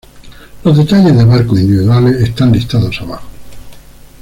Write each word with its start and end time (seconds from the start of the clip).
Los 0.63 0.79
detalles 0.79 1.15
de 1.15 1.25
barcos 1.25 1.59
individuales 1.59 2.15
están 2.23 2.51
listados 2.51 2.99
abajo. 3.01 3.27